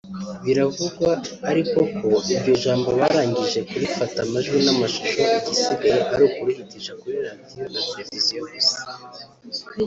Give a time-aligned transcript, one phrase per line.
[0.43, 1.09] Biravugwa
[1.49, 8.45] ariko ko iryo jambo barangije kurifata amajwi n'amashusho igisigaye ari ukurihitisha kuri Radio na Television
[8.53, 8.79] gusa